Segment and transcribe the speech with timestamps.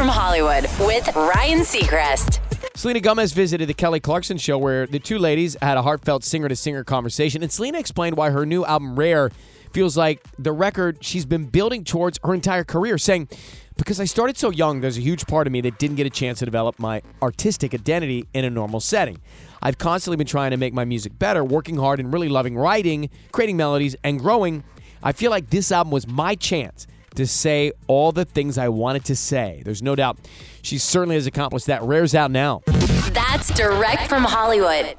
[0.00, 2.40] from Hollywood with Ryan Seacrest.
[2.74, 6.48] Selena Gomez visited the Kelly Clarkson show where the two ladies had a heartfelt singer
[6.48, 7.42] to singer conversation.
[7.42, 9.30] And Selena explained why her new album, Rare,
[9.74, 13.28] feels like the record she's been building towards her entire career, saying,
[13.76, 16.10] Because I started so young, there's a huge part of me that didn't get a
[16.10, 19.20] chance to develop my artistic identity in a normal setting.
[19.60, 23.10] I've constantly been trying to make my music better, working hard and really loving writing,
[23.32, 24.64] creating melodies, and growing.
[25.02, 29.04] I feel like this album was my chance to say all the things I wanted
[29.06, 29.62] to say.
[29.64, 30.18] There's no doubt
[30.62, 31.82] she certainly has accomplished that.
[31.82, 32.62] Rare's out now.
[33.12, 34.96] That's direct from Hollywood.